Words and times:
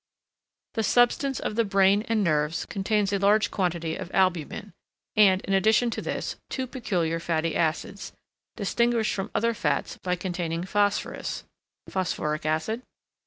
The 0.73 0.81
substance 0.81 1.39
of 1.39 1.53
the 1.55 1.63
brain 1.63 2.01
and 2.09 2.23
nerves 2.23 2.65
contains 2.65 3.13
a 3.13 3.19
large 3.19 3.51
quantity 3.51 3.95
of 3.95 4.09
albumen, 4.15 4.73
and, 5.15 5.41
in 5.41 5.53
addition 5.53 5.91
to 5.91 6.01
this, 6.01 6.37
two 6.49 6.65
peculiar 6.65 7.19
fatty 7.19 7.55
acids, 7.55 8.11
distinguished 8.55 9.13
from 9.13 9.29
other 9.35 9.53
fats 9.53 9.99
by 10.01 10.15
containing 10.15 10.63
phosphorus 10.63 11.43
(phosphoric 11.87 12.47
acid?). 12.47 12.81